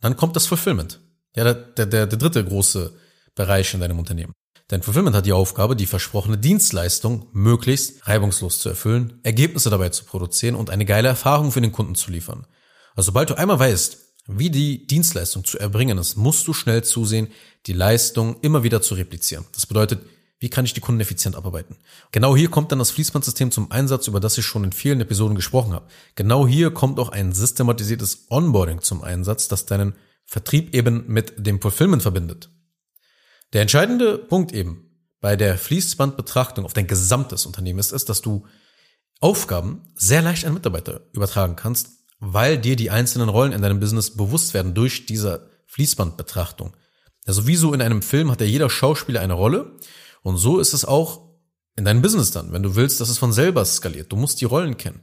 Dann 0.00 0.16
kommt 0.16 0.36
das 0.36 0.46
Fulfillment. 0.46 1.00
Ja, 1.34 1.44
der, 1.54 1.86
der, 1.86 2.06
der 2.06 2.18
dritte 2.18 2.44
große 2.44 2.92
Bereich 3.34 3.72
in 3.74 3.80
deinem 3.80 3.98
Unternehmen. 3.98 4.34
Dein 4.68 4.82
Fulfillment 4.82 5.16
hat 5.16 5.26
die 5.26 5.32
Aufgabe, 5.32 5.76
die 5.76 5.86
versprochene 5.86 6.38
Dienstleistung 6.38 7.26
möglichst 7.32 8.06
reibungslos 8.06 8.58
zu 8.58 8.68
erfüllen, 8.68 9.20
Ergebnisse 9.22 9.70
dabei 9.70 9.90
zu 9.90 10.04
produzieren 10.04 10.54
und 10.54 10.70
eine 10.70 10.86
geile 10.86 11.08
Erfahrung 11.08 11.52
für 11.52 11.60
den 11.60 11.72
Kunden 11.72 11.94
zu 11.94 12.10
liefern. 12.10 12.46
Also 12.94 13.06
sobald 13.06 13.30
du 13.30 13.34
einmal 13.34 13.58
weißt, 13.58 13.98
wie 14.28 14.50
die 14.50 14.86
Dienstleistung 14.86 15.44
zu 15.44 15.58
erbringen 15.58 15.98
ist, 15.98 16.16
musst 16.16 16.46
du 16.46 16.54
schnell 16.54 16.84
zusehen, 16.84 17.28
die 17.66 17.72
Leistung 17.72 18.36
immer 18.40 18.62
wieder 18.62 18.80
zu 18.80 18.94
replizieren. 18.94 19.44
Das 19.52 19.66
bedeutet, 19.66 20.00
wie 20.38 20.48
kann 20.48 20.64
ich 20.64 20.74
die 20.74 20.80
Kunden 20.80 21.00
effizient 21.00 21.36
abarbeiten? 21.36 21.76
Genau 22.10 22.36
hier 22.36 22.48
kommt 22.48 22.72
dann 22.72 22.78
das 22.78 22.90
Fließbandsystem 22.92 23.50
zum 23.50 23.70
Einsatz, 23.70 24.06
über 24.08 24.20
das 24.20 24.38
ich 24.38 24.44
schon 24.44 24.64
in 24.64 24.72
vielen 24.72 25.00
Episoden 25.00 25.36
gesprochen 25.36 25.72
habe. 25.72 25.86
Genau 26.14 26.46
hier 26.46 26.72
kommt 26.72 26.98
auch 26.98 27.10
ein 27.10 27.32
systematisiertes 27.32 28.26
Onboarding 28.28 28.80
zum 28.80 29.02
Einsatz, 29.02 29.48
das 29.48 29.66
deinen 29.66 29.94
Vertrieb 30.32 30.74
eben 30.74 31.04
mit 31.08 31.34
dem 31.46 31.60
Fulfillment 31.60 32.00
verbindet. 32.00 32.48
Der 33.52 33.60
entscheidende 33.60 34.16
Punkt 34.16 34.54
eben 34.54 34.88
bei 35.20 35.36
der 35.36 35.58
Fließbandbetrachtung 35.58 36.64
auf 36.64 36.72
dein 36.72 36.86
gesamtes 36.86 37.44
Unternehmen 37.44 37.78
ist 37.78 37.92
es, 37.92 38.06
dass 38.06 38.22
du 38.22 38.46
Aufgaben 39.20 39.82
sehr 39.94 40.22
leicht 40.22 40.46
an 40.46 40.54
Mitarbeiter 40.54 41.02
übertragen 41.12 41.54
kannst, 41.54 41.90
weil 42.18 42.56
dir 42.56 42.76
die 42.76 42.88
einzelnen 42.88 43.28
Rollen 43.28 43.52
in 43.52 43.60
deinem 43.60 43.78
Business 43.78 44.16
bewusst 44.16 44.54
werden 44.54 44.72
durch 44.72 45.04
diese 45.04 45.50
Fließbandbetrachtung. 45.66 46.74
Also 47.26 47.46
wie 47.46 47.56
so 47.56 47.74
in 47.74 47.82
einem 47.82 48.00
Film 48.00 48.30
hat 48.30 48.40
ja 48.40 48.46
jeder 48.46 48.70
Schauspieler 48.70 49.20
eine 49.20 49.34
Rolle 49.34 49.76
und 50.22 50.38
so 50.38 50.60
ist 50.60 50.72
es 50.72 50.86
auch 50.86 51.28
in 51.76 51.84
deinem 51.84 52.00
Business 52.00 52.30
dann, 52.30 52.54
wenn 52.54 52.62
du 52.62 52.74
willst, 52.74 53.02
dass 53.02 53.10
es 53.10 53.18
von 53.18 53.34
selber 53.34 53.66
skaliert. 53.66 54.10
Du 54.10 54.16
musst 54.16 54.40
die 54.40 54.46
Rollen 54.46 54.78
kennen. 54.78 55.02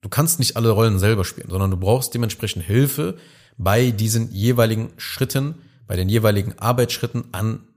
Du 0.00 0.08
kannst 0.08 0.38
nicht 0.38 0.56
alle 0.56 0.70
Rollen 0.70 0.98
selber 0.98 1.26
spielen, 1.26 1.50
sondern 1.50 1.70
du 1.70 1.76
brauchst 1.76 2.14
dementsprechend 2.14 2.64
Hilfe, 2.64 3.18
bei 3.56 3.90
diesen 3.90 4.32
jeweiligen 4.32 4.92
Schritten, 4.96 5.62
bei 5.86 5.96
den 5.96 6.08
jeweiligen 6.08 6.58
Arbeitsschritten 6.58 7.32
an 7.32 7.68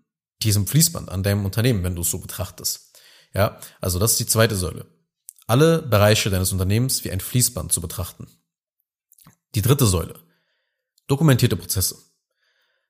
diesem 0.43 0.67
Fließband, 0.67 1.09
an 1.09 1.23
deinem 1.23 1.45
Unternehmen, 1.45 1.83
wenn 1.83 1.95
du 1.95 2.01
es 2.01 2.11
so 2.11 2.19
betrachtest. 2.19 2.97
Ja, 3.33 3.59
also 3.81 3.99
das 3.99 4.11
ist 4.11 4.19
die 4.19 4.25
zweite 4.25 4.55
Säule. 4.55 4.85
Alle 5.47 5.81
Bereiche 5.81 6.29
deines 6.29 6.51
Unternehmens 6.51 7.03
wie 7.03 7.11
ein 7.11 7.19
Fließband 7.19 7.71
zu 7.71 7.81
betrachten. 7.81 8.27
Die 9.55 9.61
dritte 9.61 9.85
Säule. 9.85 10.15
Dokumentierte 11.07 11.55
Prozesse. 11.55 11.97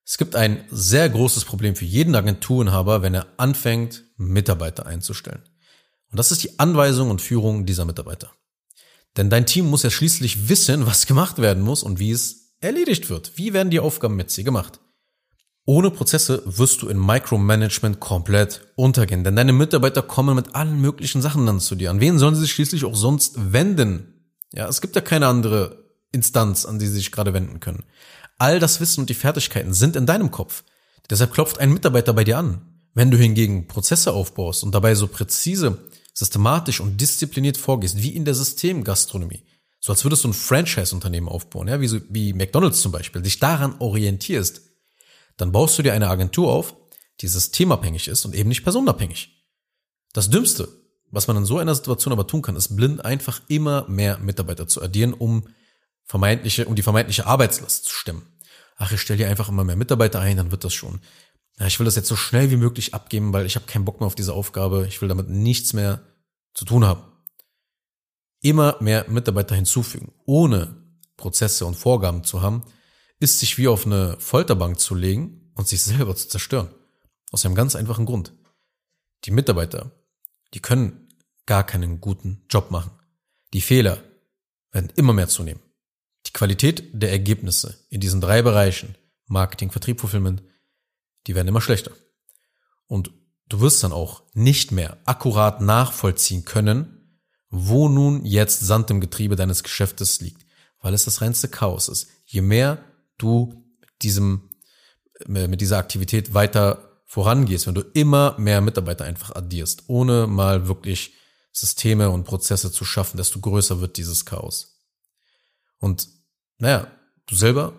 Es 0.04 0.18
gibt 0.18 0.36
ein 0.36 0.66
sehr 0.72 1.10
großes 1.10 1.46
Problem 1.46 1.76
für 1.76 1.86
jeden 1.86 2.16
Agenturinhaber, 2.16 3.02
wenn 3.02 3.14
er 3.14 3.28
anfängt, 3.38 4.06
Mitarbeiter 4.16 4.86
einzustellen. 4.86 5.44
Und 6.10 6.18
das 6.18 6.32
ist 6.32 6.44
die 6.44 6.60
Anweisung 6.60 7.10
und 7.10 7.22
Führung 7.22 7.66
dieser 7.66 7.86
Mitarbeiter. 7.86 8.32
Denn 9.18 9.30
dein 9.30 9.46
Team 9.46 9.70
muss 9.70 9.84
ja 9.84 9.90
schließlich 9.90 10.48
wissen, 10.48 10.86
was 10.86 11.08
gemacht 11.08 11.40
werden 11.40 11.62
muss 11.62 11.84
und 11.84 12.00
wie 12.00 12.12
es 12.12 12.47
erledigt 12.60 13.10
wird. 13.10 13.34
Wie 13.36 13.54
werden 13.54 13.70
die 13.70 13.80
Aufgaben 13.80 14.16
mit 14.16 14.32
sie 14.32 14.44
gemacht? 14.44 14.80
Ohne 15.66 15.92
Prozesse 15.92 16.44
wirst 16.46 16.82
du 16.82 16.88
in 16.88 16.98
Micromanagement 16.98 18.00
komplett 18.00 18.68
untergehen, 18.76 19.26
denn 19.26 19.36
deine 19.36 19.52
Mitarbeiter 19.52 20.02
kommen 20.02 20.36
mit 20.36 20.56
allen 20.56 20.80
möglichen 20.80 21.22
Sachen 21.22 21.46
dann 21.46 21.60
zu 21.60 21.76
dir. 21.76 21.92
An 21.92 22.00
wen 22.00 22.20
sollen 22.20 22.36
sie 22.36 22.42
sich 22.42 22.54
schließlich 22.54 22.86
auch 22.86 22.96
sonst 22.96 23.52
wenden? 23.52 24.32
Ja, 24.54 24.70
es 24.70 24.80
gibt 24.80 24.96
ja 24.96 25.02
keine 25.02 25.28
andere 25.28 25.84
Instanz, 26.14 26.66
an 26.66 26.80
die 26.80 26.88
sie 26.88 26.94
sich 26.94 27.12
gerade 27.12 27.34
wenden 27.34 27.60
können. 27.60 27.84
All 28.38 28.60
das 28.60 28.80
Wissen 28.80 29.02
und 29.02 29.10
die 29.10 29.14
Fertigkeiten 29.14 29.74
sind 29.74 29.98
in 29.98 30.06
deinem 30.06 30.32
Kopf. 30.32 30.64
Deshalb 31.10 31.34
klopft 31.34 31.60
ein 31.60 31.74
Mitarbeiter 31.74 32.14
bei 32.14 32.24
dir 32.24 32.38
an. 32.38 32.62
Wenn 32.94 33.12
du 33.12 33.18
hingegen 33.18 33.68
Prozesse 33.68 34.14
aufbaust 34.14 34.64
und 34.64 34.74
dabei 34.74 34.96
so 34.96 35.08
präzise, 35.08 35.78
systematisch 36.14 36.80
und 36.80 37.00
diszipliniert 37.00 37.58
vorgehst, 37.58 38.02
wie 38.02 38.16
in 38.16 38.26
der 38.26 38.34
Systemgastronomie, 38.34 39.44
so 39.80 39.94
als 39.94 40.04
würdest 40.04 40.24
du 40.24 40.30
ein 40.30 40.34
Franchise-Unternehmen 40.34 41.30
aufbauen, 41.30 41.68
ja, 41.68 41.80
wie, 41.80 41.88
so, 41.88 42.00
wie 42.10 42.34
McDonalds 42.34 42.82
zum 42.82 42.92
Beispiel, 42.92 43.22
dich 43.22 43.40
daran 43.40 43.76
orientierst, 43.80 44.62
dann 45.38 45.52
baust 45.52 45.78
du 45.78 45.84
dir 45.84 45.94
eine 45.94 46.10
Agentur 46.10 46.52
auf, 46.52 46.76
die 47.22 47.28
systemabhängig 47.28 48.08
ist 48.08 48.26
und 48.26 48.36
eben 48.36 48.50
nicht 48.50 48.64
personenabhängig. 48.64 49.46
Das 50.14 50.30
Dümmste, 50.30 50.68
was 51.12 51.28
man 51.28 51.38
in 51.38 51.46
so 51.46 51.58
einer 51.58 51.76
Situation 51.76 52.12
aber 52.12 52.28
tun 52.28 52.42
kann, 52.42 52.56
ist 52.56 52.76
blind 52.76 53.06
einfach 53.06 53.42
immer 53.48 53.88
mehr 53.88 54.18
Mitarbeiter 54.18 54.68
zu 54.68 54.82
addieren, 54.82 55.14
um 55.14 55.48
vermeintliche, 56.06 56.66
um 56.66 56.76
die 56.76 56.82
vermeintliche 56.82 57.26
Arbeitslast 57.26 57.86
zu 57.86 57.94
stemmen. 57.94 58.24
Ach, 58.78 58.92
ich 58.92 59.02
stelle 59.02 59.18
hier 59.18 59.30
einfach 59.30 59.50
immer 59.50 59.64
mehr 59.64 59.76
Mitarbeiter 59.76 60.20
ein, 60.20 60.38
dann 60.38 60.52
wird 60.52 60.64
das 60.64 60.74
schon. 60.74 61.02
Ja, 61.60 61.66
ich 61.66 61.80
will 61.80 61.86
das 61.86 61.96
jetzt 61.96 62.08
so 62.08 62.16
schnell 62.16 62.52
wie 62.52 62.58
möglich 62.58 62.94
abgeben, 62.94 63.34
weil 63.34 63.46
ich 63.46 63.56
habe 63.56 63.66
keinen 63.66 63.86
Bock 63.86 64.00
mehr 64.00 64.08
auf 64.08 64.16
diese 64.16 64.34
Aufgabe. 64.34 64.86
Ich 64.88 65.02
will 65.02 65.10
damit 65.10 65.30
nichts 65.30 65.74
mehr 65.74 66.02
zu 66.54 66.66
tun 66.66 66.86
haben. 66.86 67.02
Immer 68.42 68.78
mehr 68.80 69.10
Mitarbeiter 69.10 69.56
hinzufügen, 69.56 70.14
ohne 70.26 70.84
Prozesse 71.18 71.66
und 71.66 71.76
Vorgaben 71.76 72.24
zu 72.24 72.42
haben, 72.42 72.64
ist 73.20 73.40
sich 73.40 73.58
wie 73.58 73.68
auf 73.68 73.86
eine 73.86 74.16
Folterbank 74.20 74.80
zu 74.80 74.96
legen 74.96 75.52
und 75.56 75.68
sich 75.68 75.82
selber 75.82 76.16
zu 76.16 76.28
zerstören. 76.30 76.70
Aus 77.32 77.46
einem 77.46 77.56
ganz 77.56 77.76
einfachen 77.76 78.06
Grund. 78.06 78.34
Die 79.26 79.32
Mitarbeiter, 79.32 79.92
die 80.54 80.60
können 80.60 81.10
gar 81.46 81.66
keinen 81.66 82.00
guten 82.00 82.46
Job 82.50 82.72
machen. 82.72 82.92
Die 83.54 83.62
Fehler 83.62 84.04
werden 84.72 84.92
immer 84.96 85.14
mehr 85.14 85.28
zunehmen. 85.28 85.62
Die 86.28 86.34
Qualität 86.34 86.90
der 86.94 87.12
Ergebnisse 87.12 87.86
in 87.90 88.02
diesen 88.02 88.22
drei 88.22 88.42
Bereichen, 88.42 88.96
Marketing, 89.26 89.72
Vertrieb, 89.72 90.00
Fulfillment, 90.00 90.44
die 91.26 91.36
werden 91.36 91.48
immer 91.48 91.62
schlechter. 91.62 91.92
Und 92.86 93.12
du 93.50 93.60
wirst 93.62 93.84
dann 93.84 93.92
auch 93.92 94.24
nicht 94.34 94.72
mehr 94.72 94.98
akkurat 95.06 95.62
nachvollziehen 95.62 96.46
können, 96.46 96.97
wo 97.50 97.90
nun 97.90 98.26
jetzt 98.26 98.60
Sand 98.60 98.90
im 98.90 99.00
Getriebe 99.00 99.36
deines 99.36 99.64
Geschäftes 99.64 100.20
liegt, 100.20 100.46
weil 100.82 100.94
es 100.94 101.06
das 101.06 101.22
reinste 101.22 101.48
Chaos 101.48 101.88
ist. 101.88 102.08
Je 102.26 102.42
mehr 102.42 102.84
du 103.18 103.64
diesem, 104.02 104.50
äh, 105.28 105.48
mit 105.48 105.62
dieser 105.62 105.78
Aktivität 105.78 106.34
weiter 106.34 107.02
vorangehst, 107.06 107.68
wenn 107.68 107.76
du 107.76 107.82
immer 107.94 108.36
mehr 108.38 108.62
Mitarbeiter 108.62 109.06
einfach 109.06 109.32
addierst, 109.32 109.84
ohne 109.88 110.28
mal 110.28 110.68
wirklich 110.68 111.14
Systeme 111.52 112.10
und 112.10 112.26
Prozesse 112.26 112.72
zu 112.72 112.86
schaffen, 112.86 113.18
desto 113.18 113.40
größer 113.40 113.82
wird 113.82 113.98
dieses 113.98 114.26
Chaos. 114.26 114.84
Und 115.80 116.10
naja, 116.60 116.92
du 117.26 117.36
selber 117.36 117.74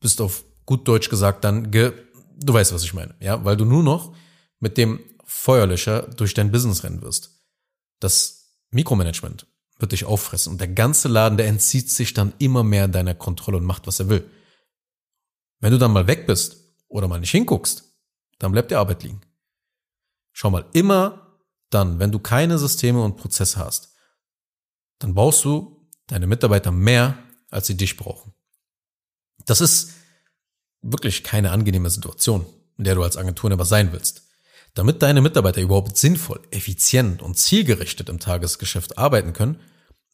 bist 0.00 0.20
auf 0.20 0.44
gut 0.66 0.86
Deutsch 0.86 1.08
gesagt 1.08 1.44
dann, 1.44 1.70
ge, 1.70 1.92
du 2.36 2.52
weißt, 2.52 2.72
was 2.72 2.84
ich 2.84 2.94
meine, 2.94 3.14
ja, 3.20 3.44
weil 3.44 3.56
du 3.56 3.64
nur 3.64 3.82
noch 3.82 4.14
mit 4.60 4.76
dem 4.76 5.00
Feuerlöscher 5.24 6.02
durch 6.02 6.34
dein 6.34 6.52
Business 6.52 6.84
rennen 6.84 7.02
wirst. 7.02 7.30
Das 7.98 8.35
Mikromanagement 8.70 9.46
wird 9.78 9.92
dich 9.92 10.04
auffressen 10.04 10.52
und 10.52 10.60
der 10.60 10.68
ganze 10.68 11.08
Laden, 11.08 11.36
der 11.36 11.48
entzieht 11.48 11.90
sich 11.90 12.14
dann 12.14 12.32
immer 12.38 12.62
mehr 12.62 12.88
deiner 12.88 13.14
Kontrolle 13.14 13.58
und 13.58 13.64
macht, 13.64 13.86
was 13.86 14.00
er 14.00 14.08
will. 14.08 14.30
Wenn 15.60 15.72
du 15.72 15.78
dann 15.78 15.92
mal 15.92 16.06
weg 16.06 16.26
bist 16.26 16.56
oder 16.88 17.08
mal 17.08 17.20
nicht 17.20 17.30
hinguckst, 17.30 17.84
dann 18.38 18.52
bleibt 18.52 18.70
die 18.70 18.74
Arbeit 18.74 19.02
liegen. 19.02 19.20
Schau 20.32 20.50
mal, 20.50 20.66
immer 20.72 21.40
dann, 21.70 21.98
wenn 21.98 22.12
du 22.12 22.18
keine 22.18 22.58
Systeme 22.58 23.02
und 23.02 23.16
Prozesse 23.16 23.58
hast, 23.58 23.94
dann 24.98 25.14
brauchst 25.14 25.44
du 25.44 25.88
deine 26.06 26.26
Mitarbeiter 26.26 26.70
mehr, 26.70 27.18
als 27.50 27.66
sie 27.66 27.76
dich 27.76 27.96
brauchen. 27.96 28.34
Das 29.44 29.60
ist 29.60 29.92
wirklich 30.82 31.24
keine 31.24 31.50
angenehme 31.50 31.90
Situation, 31.90 32.46
in 32.76 32.84
der 32.84 32.94
du 32.94 33.02
als 33.02 33.16
Agentur 33.16 33.64
sein 33.64 33.92
willst. 33.92 34.25
Damit 34.76 35.00
deine 35.00 35.22
Mitarbeiter 35.22 35.62
überhaupt 35.62 35.96
sinnvoll, 35.96 36.42
effizient 36.50 37.22
und 37.22 37.38
zielgerichtet 37.38 38.10
im 38.10 38.20
Tagesgeschäft 38.20 38.98
arbeiten 38.98 39.32
können, 39.32 39.58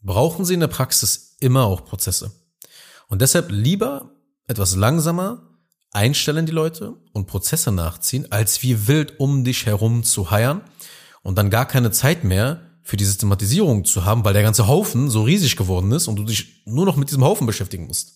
brauchen 0.00 0.44
sie 0.44 0.54
in 0.54 0.60
der 0.60 0.68
Praxis 0.68 1.36
immer 1.40 1.64
auch 1.64 1.84
Prozesse. 1.84 2.30
Und 3.08 3.22
deshalb 3.22 3.50
lieber 3.50 4.14
etwas 4.46 4.76
langsamer 4.76 5.58
einstellen 5.90 6.46
die 6.46 6.52
Leute 6.52 6.94
und 7.12 7.26
Prozesse 7.26 7.72
nachziehen, 7.72 8.30
als 8.30 8.62
wie 8.62 8.86
wild 8.86 9.18
um 9.18 9.42
dich 9.42 9.66
herum 9.66 10.04
zu 10.04 10.30
heiern 10.30 10.62
und 11.22 11.36
dann 11.38 11.50
gar 11.50 11.66
keine 11.66 11.90
Zeit 11.90 12.22
mehr 12.22 12.78
für 12.84 12.96
die 12.96 13.04
Systematisierung 13.04 13.84
zu 13.84 14.04
haben, 14.04 14.24
weil 14.24 14.32
der 14.32 14.44
ganze 14.44 14.68
Haufen 14.68 15.10
so 15.10 15.24
riesig 15.24 15.56
geworden 15.56 15.90
ist 15.90 16.06
und 16.06 16.14
du 16.14 16.24
dich 16.24 16.62
nur 16.66 16.86
noch 16.86 16.96
mit 16.96 17.10
diesem 17.10 17.24
Haufen 17.24 17.48
beschäftigen 17.48 17.88
musst. 17.88 18.12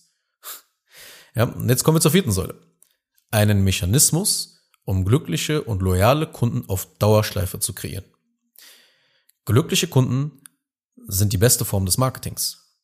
Ja, 1.35 1.43
und 1.43 1.67
jetzt 1.67 1.83
kommen 1.83 1.97
wir 1.97 2.01
zur 2.01 2.11
vierten 2.11 2.31
Säule. 2.31 2.55
Einen 3.31 3.65
Mechanismus, 3.65 4.56
um 4.87 5.03
glückliche 5.03 5.63
und 5.63 5.81
loyale 5.81 6.27
Kunden 6.27 6.63
auf 6.69 6.87
Dauerschleife 6.97 7.59
zu 7.59 7.73
kreieren. 7.73 8.05
Glückliche 9.43 9.87
Kunden 9.87 10.41
sind 11.07 11.33
die 11.33 11.37
beste 11.37 11.65
Form 11.65 11.85
des 11.85 11.97
Marketings. 11.97 12.79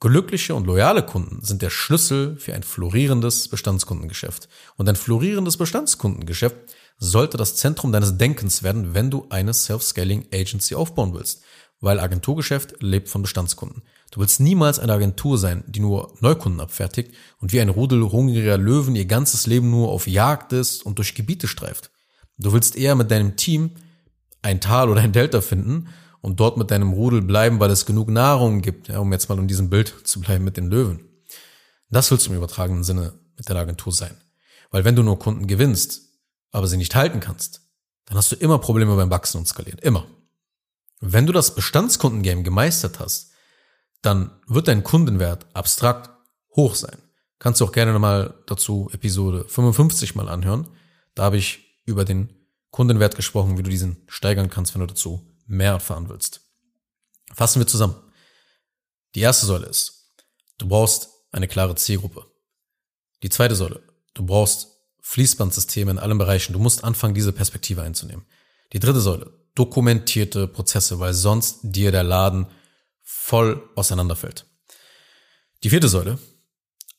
Glückliche 0.00 0.54
und 0.54 0.66
loyale 0.66 1.04
Kunden 1.04 1.44
sind 1.44 1.60
der 1.60 1.68
Schlüssel 1.68 2.38
für 2.38 2.54
ein 2.54 2.62
florierendes 2.62 3.48
Bestandskundengeschäft. 3.48 4.48
Und 4.76 4.88
ein 4.88 4.96
florierendes 4.96 5.58
Bestandskundengeschäft 5.58 6.56
sollte 6.96 7.36
das 7.36 7.56
Zentrum 7.56 7.92
deines 7.92 8.16
Denkens 8.16 8.62
werden, 8.62 8.94
wenn 8.94 9.10
du 9.10 9.26
eine 9.28 9.52
Self-Scaling 9.52 10.28
Agency 10.32 10.74
aufbauen 10.74 11.12
willst. 11.12 11.42
Weil 11.80 12.00
Agenturgeschäft 12.00 12.76
lebt 12.80 13.10
von 13.10 13.20
Bestandskunden. 13.20 13.82
Du 14.14 14.20
willst 14.20 14.38
niemals 14.38 14.78
eine 14.78 14.92
Agentur 14.92 15.38
sein, 15.38 15.64
die 15.66 15.80
nur 15.80 16.14
Neukunden 16.20 16.60
abfertigt 16.60 17.16
und 17.40 17.52
wie 17.52 17.60
ein 17.60 17.68
Rudel 17.68 18.12
hungriger 18.12 18.56
Löwen 18.56 18.94
ihr 18.94 19.06
ganzes 19.06 19.48
Leben 19.48 19.70
nur 19.70 19.88
auf 19.88 20.06
Jagd 20.06 20.52
ist 20.52 20.86
und 20.86 20.98
durch 20.98 21.16
Gebiete 21.16 21.48
streift. 21.48 21.90
Du 22.38 22.52
willst 22.52 22.76
eher 22.76 22.94
mit 22.94 23.10
deinem 23.10 23.34
Team 23.34 23.72
ein 24.40 24.60
Tal 24.60 24.88
oder 24.88 25.00
ein 25.00 25.10
Delta 25.10 25.40
finden 25.40 25.88
und 26.20 26.38
dort 26.38 26.58
mit 26.58 26.70
deinem 26.70 26.92
Rudel 26.92 27.22
bleiben, 27.22 27.58
weil 27.58 27.72
es 27.72 27.86
genug 27.86 28.08
Nahrung 28.08 28.62
gibt, 28.62 28.86
ja, 28.86 29.00
um 29.00 29.10
jetzt 29.10 29.28
mal 29.28 29.36
in 29.36 29.48
diesem 29.48 29.68
Bild 29.68 29.92
zu 30.04 30.20
bleiben 30.20 30.44
mit 30.44 30.56
den 30.56 30.68
Löwen. 30.68 31.00
Das 31.90 32.12
willst 32.12 32.26
du 32.26 32.30
im 32.30 32.36
übertragenen 32.36 32.84
Sinne 32.84 33.14
mit 33.36 33.48
der 33.48 33.56
Agentur 33.56 33.92
sein. 33.92 34.16
Weil 34.70 34.84
wenn 34.84 34.94
du 34.94 35.02
nur 35.02 35.18
Kunden 35.18 35.48
gewinnst, 35.48 36.02
aber 36.52 36.68
sie 36.68 36.76
nicht 36.76 36.94
halten 36.94 37.18
kannst, 37.18 37.62
dann 38.04 38.16
hast 38.16 38.30
du 38.30 38.36
immer 38.36 38.60
Probleme 38.60 38.94
beim 38.94 39.10
Wachsen 39.10 39.38
und 39.38 39.48
Skalieren. 39.48 39.80
Immer. 39.80 40.06
Wenn 41.00 41.26
du 41.26 41.32
das 41.32 41.56
Bestandskundengame 41.56 42.44
gemeistert 42.44 43.00
hast, 43.00 43.33
dann 44.04 44.30
wird 44.46 44.68
dein 44.68 44.84
Kundenwert 44.84 45.46
abstrakt 45.54 46.10
hoch 46.54 46.74
sein. 46.74 46.98
Kannst 47.38 47.60
du 47.60 47.64
auch 47.64 47.72
gerne 47.72 47.92
nochmal 47.92 48.34
dazu 48.46 48.90
Episode 48.92 49.46
55 49.48 50.14
mal 50.14 50.28
anhören. 50.28 50.68
Da 51.14 51.24
habe 51.24 51.38
ich 51.38 51.80
über 51.84 52.04
den 52.04 52.28
Kundenwert 52.70 53.16
gesprochen, 53.16 53.56
wie 53.56 53.62
du 53.62 53.70
diesen 53.70 54.02
steigern 54.08 54.50
kannst, 54.50 54.74
wenn 54.74 54.80
du 54.80 54.86
dazu 54.86 55.34
mehr 55.46 55.72
erfahren 55.72 56.08
willst. 56.08 56.42
Fassen 57.32 57.60
wir 57.60 57.66
zusammen. 57.66 57.94
Die 59.14 59.20
erste 59.20 59.46
Säule 59.46 59.66
ist, 59.66 60.14
du 60.58 60.68
brauchst 60.68 61.08
eine 61.32 61.48
klare 61.48 61.74
Zielgruppe. 61.74 62.26
Die 63.22 63.30
zweite 63.30 63.54
Säule, 63.54 63.82
du 64.12 64.26
brauchst 64.26 64.68
Fließbandsysteme 65.00 65.90
in 65.90 65.98
allen 65.98 66.18
Bereichen. 66.18 66.52
Du 66.52 66.58
musst 66.58 66.84
anfangen, 66.84 67.14
diese 67.14 67.32
Perspektive 67.32 67.82
einzunehmen. 67.82 68.26
Die 68.72 68.80
dritte 68.80 69.00
Säule, 69.00 69.32
dokumentierte 69.54 70.48
Prozesse, 70.48 70.98
weil 70.98 71.14
sonst 71.14 71.60
dir 71.62 71.92
der 71.92 72.02
Laden 72.02 72.46
voll 73.04 73.62
auseinanderfällt. 73.76 74.46
Die 75.62 75.70
vierte 75.70 75.88
Säule, 75.88 76.18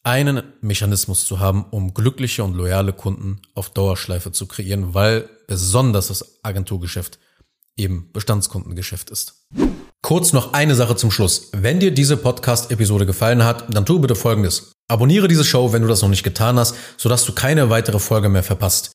einen 0.04 0.54
Mechanismus 0.62 1.26
zu 1.26 1.40
haben, 1.40 1.66
um 1.72 1.94
glückliche 1.94 2.44
und 2.44 2.54
loyale 2.54 2.94
Kunden 2.94 3.42
auf 3.56 3.72
Dauerschleife 3.72 4.32
zu 4.32 4.48
kreieren, 4.48 4.94
weil 4.94 5.30
besonders 5.48 6.08
das 6.08 6.44
Agenturgeschäft 6.44 7.20
eben 7.76 8.12
Bestandskundengeschäft 8.14 9.10
ist. 9.10 9.48
Kurz 10.02 10.34
noch 10.34 10.54
eine 10.54 10.76
Sache 10.76 10.96
zum 10.96 11.10
Schluss. 11.10 11.50
Wenn 11.52 11.80
dir 11.80 11.92
diese 11.92 12.18
Podcast-Episode 12.18 13.08
gefallen 13.08 13.44
hat, 13.44 13.66
dann 13.74 13.86
tu 13.88 14.00
bitte 14.00 14.16
Folgendes. 14.16 14.72
Abonniere 14.88 15.28
diese 15.28 15.44
Show, 15.44 15.74
wenn 15.74 15.82
du 15.82 15.88
das 15.88 16.04
noch 16.04 16.10
nicht 16.10 16.24
getan 16.24 16.60
hast, 16.60 16.76
sodass 16.98 17.26
du 17.26 17.34
keine 17.34 17.72
weitere 17.72 17.98
Folge 17.98 18.30
mehr 18.30 18.44
verpasst. 18.44 18.95